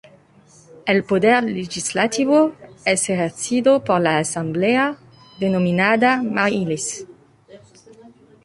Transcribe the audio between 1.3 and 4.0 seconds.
legislativo es ejercido